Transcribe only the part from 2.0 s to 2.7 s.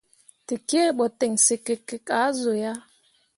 ah zu